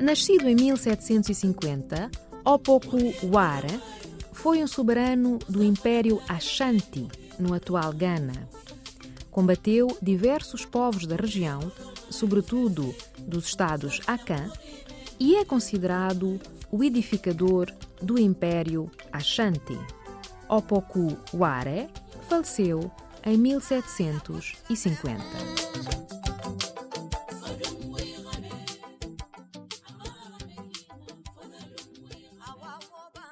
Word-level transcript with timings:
Nascido 0.00 0.48
em 0.48 0.54
1750, 0.54 2.10
Opoku 2.42 2.96
Ware 3.30 3.78
foi 4.32 4.64
um 4.64 4.66
soberano 4.66 5.38
do 5.46 5.62
Império 5.62 6.22
Ashanti, 6.26 7.06
no 7.38 7.52
atual 7.52 7.92
Ghana. 7.92 8.48
Combateu 9.30 9.94
diversos 10.00 10.64
povos 10.64 11.06
da 11.06 11.16
região, 11.16 11.70
sobretudo 12.08 12.94
dos 13.18 13.48
estados 13.48 14.00
Akan, 14.06 14.50
e 15.18 15.36
é 15.36 15.44
considerado 15.44 16.40
o 16.72 16.82
edificador 16.82 17.70
do 18.00 18.18
Império 18.18 18.90
Ashanti. 19.12 19.78
Opoku 20.48 21.14
Ware 21.34 21.90
faleceu 22.26 22.90
em 23.26 23.36
1750. 23.36 26.09